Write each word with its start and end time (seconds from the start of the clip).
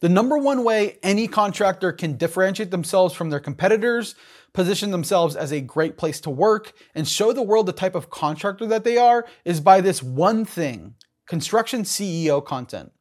The 0.00 0.08
number 0.10 0.36
one 0.36 0.62
way 0.62 0.98
any 1.02 1.26
contractor 1.26 1.90
can 1.90 2.16
differentiate 2.16 2.70
themselves 2.70 3.14
from 3.14 3.30
their 3.30 3.40
competitors, 3.40 4.14
position 4.52 4.90
themselves 4.90 5.36
as 5.36 5.52
a 5.52 5.60
great 5.60 5.96
place 5.96 6.20
to 6.20 6.30
work, 6.30 6.72
and 6.94 7.08
show 7.08 7.32
the 7.32 7.42
world 7.42 7.66
the 7.66 7.72
type 7.72 7.94
of 7.94 8.10
contractor 8.10 8.66
that 8.66 8.84
they 8.84 8.98
are 8.98 9.26
is 9.44 9.60
by 9.60 9.80
this 9.80 10.02
one 10.02 10.44
thing 10.44 10.94
construction 11.26 11.82
CEO 11.82 12.44
content. 12.44 12.92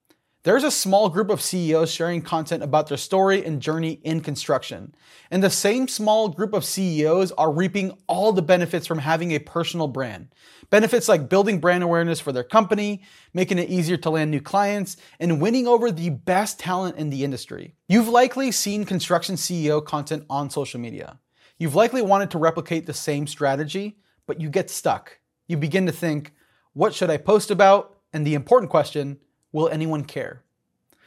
There's 0.46 0.64
a 0.64 0.70
small 0.70 1.10
group 1.10 1.32
of 1.32 1.42
CEOs 1.42 1.90
sharing 1.90 2.22
content 2.22 2.62
about 2.62 2.88
their 2.88 3.00
story 3.00 3.44
and 3.44 3.60
journey 3.60 3.94
in 4.04 4.22
construction. 4.22 4.94
And 5.32 5.44
the 5.44 5.50
same 5.50 5.88
small 5.88 6.30
group 6.30 6.54
of 6.54 6.64
CEOs 6.64 7.32
are 7.32 7.52
reaping 7.52 7.98
all 8.06 8.32
the 8.32 8.44
benefits 8.44 8.86
from 8.86 9.00
having 9.00 9.32
a 9.32 9.40
personal 9.40 9.88
brand. 9.88 10.28
Benefits 10.70 11.10
like 11.10 11.30
building 11.30 11.60
brand 11.60 11.84
awareness 11.84 12.20
for 12.20 12.32
their 12.32 12.44
company, 12.44 13.02
making 13.34 13.58
it 13.58 13.72
easier 13.72 13.98
to 13.98 14.12
land 14.12 14.30
new 14.30 14.40
clients, 14.40 14.98
and 15.20 15.42
winning 15.42 15.66
over 15.66 15.92
the 15.92 16.12
best 16.12 16.60
talent 16.60 16.98
in 16.98 17.10
the 17.10 17.24
industry. 17.24 17.74
You've 17.90 18.08
likely 18.08 18.52
seen 18.52 18.86
construction 18.86 19.38
CEO 19.38 19.84
content 19.84 20.26
on 20.30 20.52
social 20.52 20.80
media. 20.80 21.18
You've 21.58 21.74
likely 21.74 22.04
wanted 22.04 22.30
to 22.30 22.38
replicate 22.38 22.86
the 22.86 22.94
same 22.94 23.26
strategy, 23.26 23.98
but 24.28 24.40
you 24.40 24.52
get 24.52 24.70
stuck. 24.70 25.18
You 25.48 25.58
begin 25.58 25.88
to 25.88 25.92
think, 25.92 26.34
what 26.74 26.94
should 26.94 27.10
I 27.10 27.18
post 27.18 27.50
about? 27.50 27.98
And 28.14 28.28
the 28.28 28.36
important 28.36 28.70
question, 28.70 29.18
Will 29.56 29.70
anyone 29.70 30.04
care? 30.04 30.44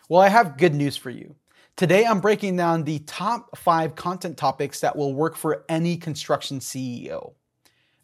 Well, 0.09 0.23
I 0.23 0.31
have 0.31 0.57
good 0.57 0.75
news 0.75 0.97
for 0.97 1.11
you. 1.11 1.35
Today, 1.77 2.07
I'm 2.07 2.21
breaking 2.21 2.57
down 2.57 2.85
the 2.85 3.01
top 3.01 3.59
five 3.59 3.95
content 3.95 4.39
topics 4.39 4.81
that 4.81 4.97
will 4.97 5.13
work 5.13 5.37
for 5.37 5.67
any 5.69 5.99
construction 5.99 6.59
CEO. 6.59 7.35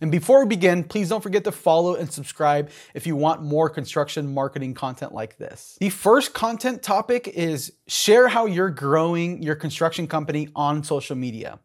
And 0.02 0.10
before 0.10 0.40
we 0.40 0.46
begin, 0.46 0.84
please 0.84 1.08
don't 1.08 1.22
forget 1.22 1.44
to 1.44 1.50
follow 1.50 1.94
and 1.94 2.12
subscribe 2.12 2.68
if 2.92 3.06
you 3.06 3.16
want 3.16 3.40
more 3.40 3.70
construction 3.70 4.34
marketing 4.34 4.74
content 4.74 5.14
like 5.14 5.38
this. 5.38 5.78
The 5.80 5.88
first 5.88 6.34
content 6.34 6.82
topic 6.82 7.26
is 7.26 7.72
share 7.86 8.28
how 8.28 8.44
you're 8.44 8.68
growing 8.68 9.42
your 9.42 9.54
construction 9.54 10.06
company 10.06 10.50
on 10.54 10.84
social 10.84 11.16
media. 11.16 11.58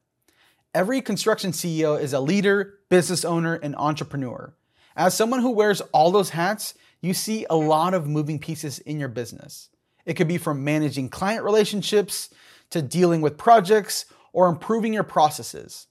Every 0.74 1.02
construction 1.02 1.52
CEO 1.52 2.00
is 2.00 2.14
a 2.14 2.22
leader, 2.22 2.76
business 2.88 3.26
owner, 3.26 3.56
and 3.56 3.76
entrepreneur. 3.76 4.54
As 4.96 5.14
someone 5.14 5.42
who 5.42 5.52
wears 5.52 5.82
all 5.92 6.12
those 6.12 6.30
hats, 6.30 6.76
you 7.02 7.14
see 7.14 7.46
a 7.50 7.56
lot 7.56 7.94
of 7.94 8.08
moving 8.08 8.40
pieces 8.40 8.80
in 8.80 9.00
your 9.00 9.10
business. 9.10 9.70
It 10.06 10.16
could 10.16 10.28
be 10.28 10.38
from 10.38 10.64
managing 10.64 11.10
client 11.10 11.44
relationships 11.44 12.30
to 12.72 12.82
dealing 12.82 13.22
with 13.22 13.38
projects 13.38 14.06
or 14.34 14.48
improving 14.48 14.94
your 14.94 15.04
processes. 15.04 15.88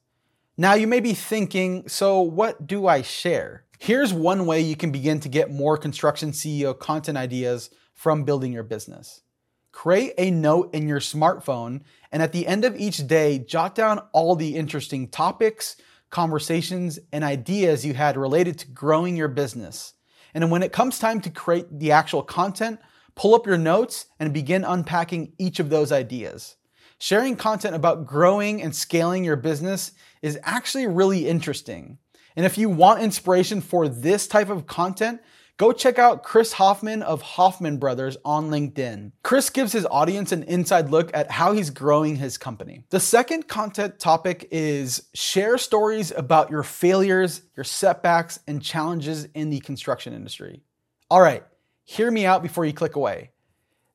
Now, 0.56 0.74
you 0.74 0.86
may 0.86 1.00
be 1.00 1.14
thinking, 1.14 1.88
so 1.88 2.20
what 2.20 2.66
do 2.66 2.86
I 2.86 3.02
share? 3.02 3.64
Here's 3.78 4.12
one 4.12 4.44
way 4.44 4.60
you 4.60 4.74
can 4.74 4.90
begin 4.90 5.20
to 5.20 5.28
get 5.28 5.52
more 5.52 5.76
construction 5.76 6.32
CEO 6.32 6.76
content 6.76 7.16
ideas 7.16 7.70
from 7.94 8.24
building 8.24 8.52
your 8.52 8.64
business. 8.64 9.22
Create 9.70 10.14
a 10.18 10.32
note 10.32 10.74
in 10.74 10.88
your 10.88 10.98
smartphone, 10.98 11.82
and 12.10 12.22
at 12.22 12.32
the 12.32 12.46
end 12.46 12.64
of 12.64 12.76
each 12.76 13.06
day, 13.06 13.38
jot 13.38 13.76
down 13.76 14.00
all 14.12 14.34
the 14.34 14.56
interesting 14.56 15.06
topics, 15.06 15.76
conversations, 16.10 16.98
and 17.12 17.22
ideas 17.22 17.86
you 17.86 17.94
had 17.94 18.16
related 18.16 18.58
to 18.58 18.68
growing 18.68 19.16
your 19.16 19.28
business. 19.28 19.94
And 20.34 20.50
when 20.50 20.62
it 20.62 20.72
comes 20.72 20.98
time 20.98 21.20
to 21.22 21.30
create 21.30 21.66
the 21.78 21.92
actual 21.92 22.22
content, 22.22 22.80
pull 23.14 23.34
up 23.34 23.46
your 23.46 23.58
notes 23.58 24.06
and 24.20 24.32
begin 24.32 24.64
unpacking 24.64 25.32
each 25.38 25.58
of 25.60 25.70
those 25.70 25.92
ideas. 25.92 26.56
Sharing 26.98 27.36
content 27.36 27.74
about 27.74 28.06
growing 28.06 28.60
and 28.60 28.74
scaling 28.74 29.24
your 29.24 29.36
business 29.36 29.92
is 30.20 30.38
actually 30.42 30.86
really 30.86 31.28
interesting. 31.28 31.98
And 32.36 32.44
if 32.44 32.58
you 32.58 32.68
want 32.68 33.02
inspiration 33.02 33.60
for 33.60 33.88
this 33.88 34.26
type 34.26 34.50
of 34.50 34.66
content, 34.66 35.20
Go 35.58 35.72
check 35.72 35.98
out 35.98 36.22
Chris 36.22 36.52
Hoffman 36.52 37.02
of 37.02 37.20
Hoffman 37.20 37.78
Brothers 37.78 38.16
on 38.24 38.48
LinkedIn. 38.48 39.10
Chris 39.24 39.50
gives 39.50 39.72
his 39.72 39.84
audience 39.90 40.30
an 40.30 40.44
inside 40.44 40.88
look 40.88 41.10
at 41.12 41.32
how 41.32 41.50
he's 41.50 41.70
growing 41.70 42.14
his 42.14 42.38
company. 42.38 42.84
The 42.90 43.00
second 43.00 43.48
content 43.48 43.98
topic 43.98 44.46
is 44.52 45.08
share 45.14 45.58
stories 45.58 46.12
about 46.12 46.48
your 46.48 46.62
failures, 46.62 47.42
your 47.56 47.64
setbacks, 47.64 48.38
and 48.46 48.62
challenges 48.62 49.24
in 49.34 49.50
the 49.50 49.58
construction 49.58 50.12
industry. 50.12 50.62
All 51.10 51.20
right, 51.20 51.42
hear 51.82 52.08
me 52.08 52.24
out 52.24 52.40
before 52.40 52.64
you 52.64 52.72
click 52.72 52.94
away. 52.94 53.32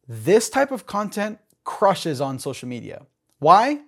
This 0.05 0.49
type 0.49 0.71
of 0.71 0.85
content 0.85 1.39
crushes 1.63 2.19
on 2.19 2.39
social 2.39 2.67
media. 2.67 3.05
Why? 3.39 3.79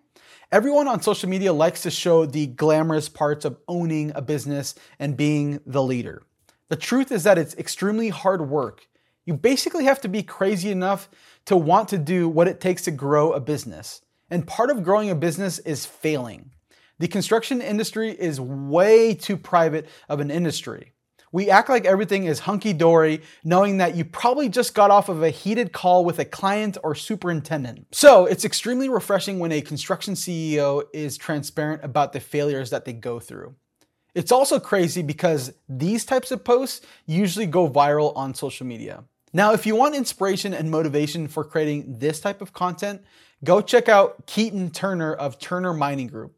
Everyone 0.50 0.88
on 0.88 1.02
social 1.02 1.28
media 1.28 1.52
likes 1.52 1.82
to 1.82 1.92
show 1.92 2.26
the 2.26 2.48
glamorous 2.48 3.10
parts 3.10 3.44
of 3.44 3.58
owning 3.68 4.14
a 4.16 4.22
business 4.22 4.76
and 4.98 5.18
being 5.18 5.60
the 5.66 5.84
leader. 5.84 6.24
The 6.70 6.76
truth 6.76 7.12
is 7.12 7.24
that 7.24 7.38
it's 7.38 7.56
extremely 7.56 8.10
hard 8.10 8.50
work. 8.50 8.88
You 9.26 9.36
basically 9.36 9.86
have 9.86 10.02
to 10.02 10.08
be 10.08 10.24
crazy 10.24 10.72
enough 10.72 11.10
to 11.46 11.56
want 11.56 11.90
to 11.90 11.98
do 11.98 12.28
what 12.28 12.48
it 12.48 12.60
takes 12.60 12.84
to 12.84 12.92
grow 12.92 13.34
a 13.34 13.40
business. 13.40 14.02
And 14.30 14.48
part 14.48 14.70
of 14.72 14.84
growing 14.84 15.10
a 15.10 15.16
business 15.16 15.60
is 15.60 15.86
failing. 15.86 16.52
The 16.98 17.08
construction 17.08 17.62
industry 17.62 18.12
is 18.12 18.40
way 18.40 19.14
too 19.14 19.38
private 19.38 19.88
of 20.10 20.20
an 20.20 20.32
industry. 20.32 20.94
We 21.32 21.50
act 21.50 21.68
like 21.68 21.86
everything 21.86 22.24
is 22.24 22.40
hunky 22.40 22.72
dory, 22.72 23.22
knowing 23.44 23.78
that 23.80 23.96
you 23.96 24.06
probably 24.06 24.48
just 24.48 24.74
got 24.74 24.90
off 24.90 25.10
of 25.10 25.22
a 25.22 25.30
heated 25.30 25.74
call 25.74 26.06
with 26.06 26.18
a 26.18 26.24
client 26.24 26.78
or 26.82 26.96
superintendent. 26.96 27.88
So 27.92 28.26
it's 28.26 28.46
extremely 28.46 28.88
refreshing 28.88 29.40
when 29.40 29.52
a 29.52 29.60
construction 29.60 30.14
CEO 30.14 30.84
is 30.94 31.18
transparent 31.18 31.84
about 31.84 32.14
the 32.14 32.22
failures 32.22 32.70
that 32.70 32.86
they 32.86 32.94
go 32.94 33.20
through. 33.20 33.56
It's 34.16 34.32
also 34.32 34.60
crazy 34.62 35.04
because 35.04 35.54
these 35.68 36.06
types 36.06 36.32
of 36.32 36.44
posts 36.44 36.86
usually 37.06 37.46
go 37.46 37.70
viral 37.70 38.16
on 38.16 38.34
social 38.34 38.66
media. 38.66 39.04
Now, 39.34 39.52
if 39.52 39.66
you 39.66 39.76
want 39.76 39.94
inspiration 39.94 40.54
and 40.54 40.72
motivation 40.72 41.28
for 41.28 41.44
creating 41.44 42.00
this 42.00 42.22
type 42.22 42.42
of 42.42 42.54
content, 42.54 43.04
go 43.44 43.60
check 43.60 43.90
out 43.90 44.26
Keaton 44.26 44.72
Turner 44.72 45.14
of 45.14 45.38
Turner 45.38 45.74
Mining 45.74 46.08
Group. 46.08 46.34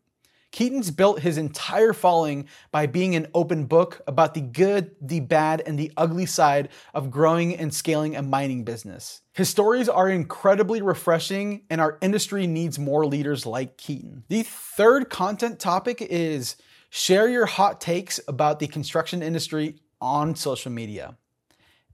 Keaton's 0.51 0.89
built 0.89 1.19
his 1.19 1.37
entire 1.37 1.93
following 1.93 2.47
by 2.71 2.87
being 2.87 3.15
an 3.15 3.27
open 3.35 3.65
book 3.65 4.01
about 4.07 4.33
the 4.33 4.41
good, 4.41 4.95
the 4.99 5.19
bad, 5.19 5.61
and 5.67 5.77
the 5.77 5.91
ugly 5.97 6.25
side 6.25 6.69
of 6.95 7.11
growing 7.11 7.55
and 7.55 7.71
scaling 7.71 8.15
a 8.15 8.23
mining 8.23 8.63
business. 8.63 9.21
His 9.33 9.49
stories 9.49 9.87
are 9.87 10.09
incredibly 10.09 10.81
refreshing, 10.81 11.61
and 11.69 11.79
our 11.79 11.99
industry 12.01 12.47
needs 12.47 12.79
more 12.79 13.05
leaders 13.05 13.45
like 13.45 13.77
Keaton. 13.77 14.23
The 14.29 14.41
third 14.41 15.11
content 15.11 15.59
topic 15.59 16.01
is 16.01 16.55
Share 16.89 17.29
your 17.29 17.45
hot 17.45 17.81
takes 17.81 18.19
about 18.27 18.59
the 18.59 18.67
construction 18.67 19.21
industry 19.21 19.75
on 19.99 20.35
social 20.35 20.71
media. 20.71 21.17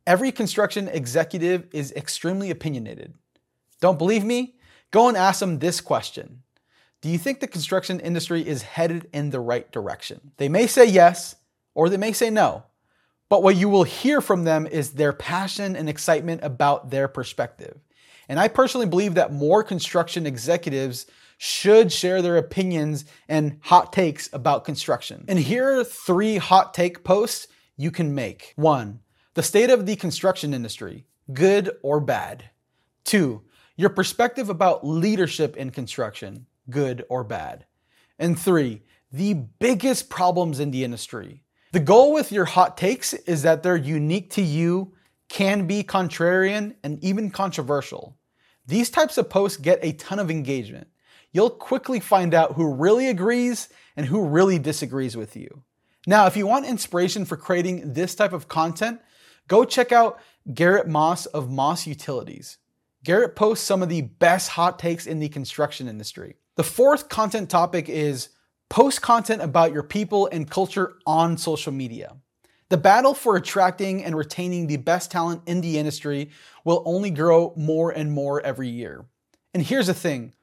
Every 0.06 0.32
construction 0.32 0.88
executive 0.88 1.68
is 1.72 1.92
extremely 1.94 2.52
opinionated. 2.52 3.14
Don't 3.80 3.98
believe 3.98 4.24
me? 4.24 4.56
Go 4.92 5.08
and 5.08 5.18
ask 5.18 5.40
them 5.40 5.60
this 5.60 5.82
question 5.82 6.44
Do 7.02 7.10
you 7.10 7.18
think 7.18 7.40
the 7.40 7.48
construction 7.48 8.00
industry 8.00 8.48
is 8.48 8.62
headed 8.62 9.10
in 9.14 9.30
the 9.30 9.40
right 9.40 9.72
direction? 9.72 10.32
They 10.38 10.50
may 10.50 10.68
say 10.68 10.86
yes, 10.86 11.36
or 11.74 11.90
they 11.90 11.98
may 11.98 12.12
say 12.12 12.30
no. 12.30 12.64
But 13.30 13.42
what 13.42 13.56
you 13.56 13.70
will 13.70 13.84
hear 13.84 14.22
from 14.22 14.44
them 14.44 14.68
is 14.68 14.92
their 14.92 15.14
passion 15.14 15.76
and 15.76 15.90
excitement 15.90 16.42
about 16.44 16.92
their 16.92 17.08
perspective. 17.08 17.80
And 18.30 18.40
I 18.40 18.48
personally 18.48 18.86
believe 18.86 19.16
that 19.16 19.34
more 19.34 19.64
construction 19.64 20.26
executives 20.26 21.08
should 21.44 21.92
share 21.92 22.22
their 22.22 22.38
opinions 22.38 23.04
and 23.28 23.58
hot 23.64 23.92
takes 23.92 24.30
about 24.32 24.64
construction. 24.64 25.26
And 25.28 25.38
here 25.38 25.78
are 25.78 25.84
three 25.84 26.38
hot 26.38 26.74
take 26.74 27.04
posts 27.04 27.50
you 27.76 27.92
can 27.92 28.16
make. 28.16 28.54
One, 28.56 29.02
the 29.34 29.44
state 29.44 29.70
of 29.70 29.86
the 29.86 29.98
construction 29.98 30.54
industry, 30.54 31.06
good 31.34 31.72
or 31.82 32.00
bad. 32.00 32.50
Two, 33.04 33.42
your 33.76 33.90
perspective 33.90 34.48
about 34.48 34.88
leadership 34.88 35.58
in 35.58 35.72
construction, 35.72 36.46
good 36.70 37.04
or 37.10 37.26
bad. 37.26 37.66
And 38.18 38.40
three, 38.40 38.84
the 39.12 39.34
biggest 39.34 40.10
problems 40.10 40.62
in 40.62 40.72
the 40.72 40.86
industry. 40.86 41.44
The 41.74 41.82
goal 41.82 42.14
with 42.14 42.32
your 42.32 42.46
hot 42.46 42.78
takes 42.78 43.12
is 43.12 43.42
that 43.42 43.64
they're 43.64 43.76
unique 43.76 44.30
to 44.32 44.42
you, 44.42 44.94
can 45.28 45.68
be 45.68 45.84
contrarian, 45.84 46.76
and 46.86 47.04
even 47.04 47.30
controversial. 47.30 48.16
These 48.66 48.92
types 48.92 49.18
of 49.18 49.30
posts 49.30 49.58
get 49.58 49.80
a 49.82 49.92
ton 49.92 50.20
of 50.20 50.32
engagement 50.32 50.88
you'll 51.34 51.50
quickly 51.50 52.00
find 52.00 52.34
out 52.34 52.54
who 52.54 52.74
really 52.74 53.10
agrees 53.10 53.68
and 53.98 54.06
who 54.06 54.26
really 54.26 54.60
disagrees 54.60 55.18
with 55.18 55.36
you. 55.36 55.64
Now, 56.08 56.28
if 56.28 56.38
you 56.38 56.48
want 56.48 56.66
inspiration 56.66 57.26
for 57.26 57.36
creating 57.36 57.94
this 57.94 58.16
type 58.16 58.34
of 58.34 58.48
content, 58.48 59.02
go 59.48 59.66
check 59.66 59.92
out 59.92 60.20
Garrett 60.54 60.88
Moss 60.88 61.26
of 61.28 61.50
Moss 61.50 61.88
Utilities. 61.88 62.58
Garrett 63.04 63.36
posts 63.36 63.66
some 63.66 63.84
of 63.84 63.90
the 63.90 64.02
best 64.02 64.50
hot 64.50 64.80
takes 64.80 65.06
in 65.06 65.20
the 65.20 65.30
construction 65.30 65.88
industry. 65.88 66.36
The 66.56 66.64
fourth 66.64 67.10
content 67.10 67.50
topic 67.50 67.90
is 67.90 68.30
post 68.70 69.02
content 69.02 69.42
about 69.42 69.74
your 69.74 69.84
people 69.84 70.30
and 70.32 70.50
culture 70.50 70.96
on 71.06 71.38
social 71.38 71.72
media. 71.72 72.16
The 72.70 72.78
battle 72.78 73.14
for 73.14 73.36
attracting 73.36 74.04
and 74.04 74.16
retaining 74.16 74.68
the 74.68 74.78
best 74.78 75.12
talent 75.12 75.44
in 75.46 75.62
the 75.62 75.78
industry 75.78 76.32
will 76.64 76.82
only 76.86 77.12
grow 77.12 77.54
more 77.56 77.92
and 77.92 78.12
more 78.12 78.42
every 78.42 78.70
year. 78.70 79.06
And 79.54 79.62
here's 79.62 79.88
the 79.88 79.94
thing 79.94 80.34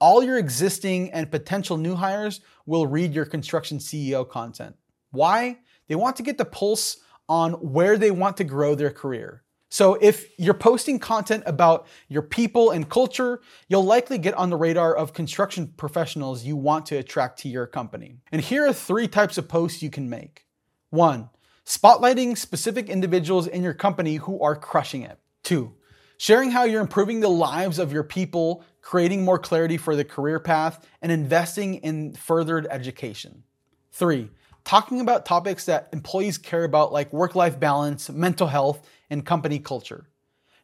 all 0.00 0.22
your 0.22 0.38
existing 0.38 1.12
and 1.12 1.30
potential 1.30 1.76
new 1.76 1.94
hires 1.94 2.40
will 2.66 2.86
read 2.86 3.12
your 3.12 3.26
construction 3.26 3.78
CEO 3.78 4.28
content. 4.28 4.76
Why? 5.10 5.58
They 5.88 5.94
want 5.94 6.16
to 6.16 6.22
get 6.22 6.38
the 6.38 6.44
pulse 6.44 6.98
on 7.28 7.52
where 7.52 7.96
they 7.96 8.10
want 8.10 8.36
to 8.38 8.44
grow 8.44 8.74
their 8.74 8.90
career. 8.90 9.44
So 9.72 9.94
if 10.00 10.28
you're 10.36 10.54
posting 10.54 10.98
content 10.98 11.44
about 11.46 11.86
your 12.08 12.22
people 12.22 12.70
and 12.70 12.88
culture, 12.88 13.40
you'll 13.68 13.84
likely 13.84 14.18
get 14.18 14.34
on 14.34 14.50
the 14.50 14.56
radar 14.56 14.96
of 14.96 15.12
construction 15.12 15.72
professionals 15.76 16.44
you 16.44 16.56
want 16.56 16.86
to 16.86 16.96
attract 16.96 17.38
to 17.40 17.48
your 17.48 17.68
company. 17.68 18.16
And 18.32 18.42
here 18.42 18.66
are 18.66 18.72
three 18.72 19.06
types 19.06 19.38
of 19.38 19.48
posts 19.48 19.80
you 19.80 19.90
can 19.90 20.10
make. 20.10 20.46
One, 20.90 21.30
spotlighting 21.64 22.36
specific 22.36 22.88
individuals 22.88 23.46
in 23.46 23.62
your 23.62 23.74
company 23.74 24.16
who 24.16 24.40
are 24.40 24.56
crushing 24.56 25.02
it. 25.02 25.20
Two, 25.44 25.76
sharing 26.20 26.50
how 26.50 26.64
you're 26.64 26.82
improving 26.82 27.20
the 27.20 27.30
lives 27.30 27.78
of 27.78 27.94
your 27.94 28.02
people, 28.04 28.62
creating 28.82 29.24
more 29.24 29.38
clarity 29.38 29.78
for 29.78 29.96
the 29.96 30.04
career 30.04 30.38
path, 30.38 30.86
and 31.00 31.10
investing 31.10 31.76
in 31.76 32.12
furthered 32.12 32.66
education. 32.70 33.42
Three, 33.90 34.28
talking 34.62 35.00
about 35.00 35.24
topics 35.24 35.64
that 35.64 35.88
employees 35.94 36.36
care 36.36 36.64
about, 36.64 36.92
like 36.92 37.10
work 37.10 37.34
life 37.34 37.58
balance, 37.58 38.10
mental 38.10 38.48
health, 38.48 38.86
and 39.08 39.24
company 39.24 39.58
culture. 39.58 40.10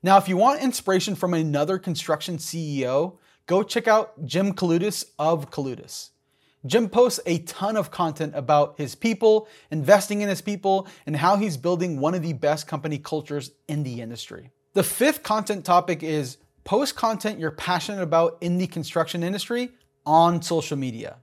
Now, 0.03 0.19
if 0.19 0.29
you 0.29 0.37
want 0.37 0.61
inspiration 0.61 1.15
from 1.15 1.33
another 1.33 1.79
construction 1.79 2.37
CEO, 2.37 3.17
go 3.47 3.63
check 3.63 3.89
out 3.89 4.27
Jim 4.27 4.53
Kaludis 4.53 5.07
of 5.19 5.51
Kaludis. 5.51 6.11
Jim 6.67 6.91
posts 6.91 7.21
a 7.25 7.39
ton 7.39 7.79
of 7.79 7.91
content 7.91 8.35
about 8.37 8.75
his 8.77 8.95
people, 8.95 9.49
investing 9.71 10.21
in 10.21 10.29
his 10.29 10.43
people, 10.43 10.87
and 11.07 11.17
how 11.17 11.37
he's 11.37 11.57
building 11.57 11.99
one 11.99 12.15
of 12.15 12.21
the 12.21 12.35
best 12.35 12.67
company 12.67 12.99
cultures 12.99 13.53
in 13.67 13.85
the 13.85 14.03
industry. 14.03 14.51
The 14.77 14.83
fifth 14.83 15.23
content 15.23 15.65
topic 15.65 16.03
is 16.03 16.37
post 16.65 16.97
content 16.97 17.39
you're 17.39 17.51
passionate 17.51 18.03
about 18.03 18.37
in 18.43 18.59
the 18.59 18.67
construction 18.67 19.23
industry 19.23 19.71
on 20.05 20.43
social 20.43 20.77
media. 20.77 21.17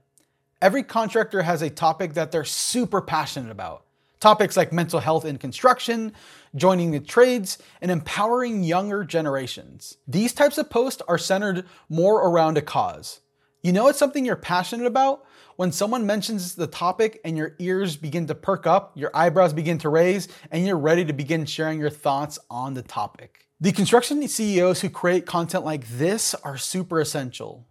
Every 0.60 0.82
contractor 0.82 1.42
has 1.42 1.62
a 1.62 1.70
topic 1.70 2.14
that 2.14 2.32
they're 2.32 2.44
super 2.44 3.00
passionate 3.00 3.52
about. 3.52 3.84
Topics 4.18 4.56
like 4.56 4.72
mental 4.72 4.98
health 4.98 5.24
in 5.24 5.38
construction, 5.38 6.14
joining 6.56 6.90
the 6.90 6.98
trades, 6.98 7.58
and 7.80 7.92
empowering 7.92 8.64
younger 8.64 9.04
generations. 9.04 9.98
These 10.08 10.32
types 10.32 10.58
of 10.58 10.68
posts 10.68 11.02
are 11.06 11.16
centered 11.16 11.64
more 11.88 12.28
around 12.28 12.58
a 12.58 12.60
cause. 12.60 13.20
You 13.64 13.72
know 13.72 13.88
it's 13.88 13.98
something 13.98 14.26
you're 14.26 14.36
passionate 14.36 14.86
about 14.86 15.24
when 15.56 15.72
someone 15.72 16.04
mentions 16.04 16.54
the 16.54 16.66
topic 16.66 17.18
and 17.24 17.34
your 17.34 17.56
ears 17.58 17.96
begin 17.96 18.26
to 18.26 18.34
perk 18.34 18.66
up, 18.66 18.92
your 18.94 19.10
eyebrows 19.14 19.54
begin 19.54 19.78
to 19.78 19.88
raise, 19.88 20.28
and 20.50 20.66
you're 20.66 20.76
ready 20.76 21.02
to 21.06 21.14
begin 21.14 21.46
sharing 21.46 21.80
your 21.80 21.88
thoughts 21.88 22.38
on 22.50 22.74
the 22.74 22.82
topic. 22.82 23.48
The 23.60 23.72
construction 23.72 24.28
CEOs 24.28 24.82
who 24.82 24.90
create 24.90 25.24
content 25.24 25.64
like 25.64 25.88
this 25.88 26.34
are 26.34 26.58
super 26.58 27.00
essential, 27.00 27.66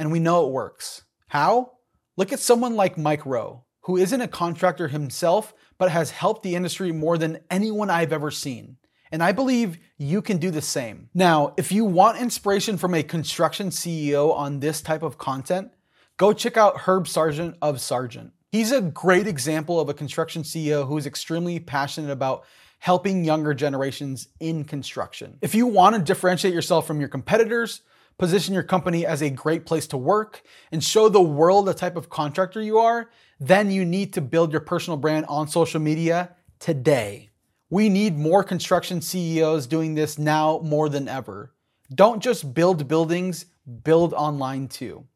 and 0.00 0.10
we 0.10 0.18
know 0.18 0.48
it 0.48 0.52
works. 0.52 1.04
How? 1.28 1.74
Look 2.16 2.32
at 2.32 2.40
someone 2.40 2.74
like 2.74 2.98
Mike 2.98 3.24
Rowe, 3.24 3.66
who 3.82 3.96
isn't 3.96 4.20
a 4.20 4.26
contractor 4.26 4.88
himself, 4.88 5.54
but 5.78 5.92
has 5.92 6.10
helped 6.10 6.42
the 6.42 6.56
industry 6.56 6.90
more 6.90 7.18
than 7.18 7.38
anyone 7.52 7.88
I've 7.88 8.12
ever 8.12 8.32
seen. 8.32 8.78
And 9.12 9.22
I 9.22 9.32
believe 9.32 9.78
you 9.98 10.20
can 10.22 10.38
do 10.38 10.50
the 10.50 10.62
same. 10.62 11.08
Now, 11.14 11.54
if 11.56 11.70
you 11.70 11.84
want 11.84 12.20
inspiration 12.20 12.76
from 12.76 12.94
a 12.94 13.02
construction 13.02 13.70
CEO 13.70 14.34
on 14.34 14.60
this 14.60 14.80
type 14.80 15.02
of 15.02 15.18
content, 15.18 15.72
go 16.16 16.32
check 16.32 16.56
out 16.56 16.80
Herb 16.80 17.06
Sargent 17.06 17.56
of 17.62 17.80
Sargent. 17.80 18.32
He's 18.50 18.72
a 18.72 18.80
great 18.80 19.26
example 19.26 19.80
of 19.80 19.88
a 19.88 19.94
construction 19.94 20.42
CEO 20.42 20.86
who 20.86 20.96
is 20.96 21.06
extremely 21.06 21.58
passionate 21.60 22.10
about 22.10 22.44
helping 22.78 23.24
younger 23.24 23.54
generations 23.54 24.28
in 24.40 24.64
construction. 24.64 25.38
If 25.40 25.54
you 25.54 25.66
want 25.66 25.96
to 25.96 26.02
differentiate 26.02 26.54
yourself 26.54 26.86
from 26.86 27.00
your 27.00 27.08
competitors, 27.08 27.82
position 28.18 28.54
your 28.54 28.62
company 28.62 29.04
as 29.04 29.22
a 29.22 29.30
great 29.30 29.66
place 29.66 29.86
to 29.88 29.96
work, 29.96 30.42
and 30.72 30.82
show 30.82 31.08
the 31.08 31.20
world 31.20 31.66
the 31.66 31.74
type 31.74 31.96
of 31.96 32.08
contractor 32.08 32.62
you 32.62 32.78
are, 32.78 33.10
then 33.40 33.70
you 33.70 33.84
need 33.84 34.12
to 34.14 34.20
build 34.20 34.52
your 34.52 34.60
personal 34.60 34.96
brand 34.96 35.26
on 35.28 35.48
social 35.48 35.80
media 35.80 36.34
today. 36.58 37.30
We 37.68 37.88
need 37.88 38.16
more 38.16 38.44
construction 38.44 39.00
CEOs 39.00 39.66
doing 39.66 39.94
this 39.94 40.18
now 40.18 40.60
more 40.62 40.88
than 40.88 41.08
ever. 41.08 41.52
Don't 41.92 42.22
just 42.22 42.54
build 42.54 42.86
buildings, 42.86 43.46
build 43.82 44.14
online 44.14 44.68
too. 44.68 45.06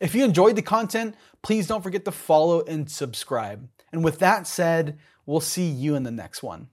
If 0.00 0.14
you 0.14 0.24
enjoyed 0.24 0.56
the 0.56 0.62
content, 0.62 1.14
please 1.42 1.66
don't 1.66 1.82
forget 1.82 2.06
to 2.06 2.12
follow 2.12 2.62
and 2.62 2.90
subscribe. 2.90 3.68
And 3.92 4.02
with 4.02 4.18
that 4.20 4.46
said, 4.46 4.98
we'll 5.26 5.40
see 5.40 5.68
you 5.68 5.94
in 5.94 6.04
the 6.04 6.10
next 6.10 6.42
one. 6.42 6.68